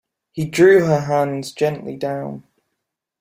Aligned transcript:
He 0.31 0.45
drew 0.47 0.85
her 0.85 1.01
hands 1.01 1.51
gently 1.51 1.95
down. 1.95 2.43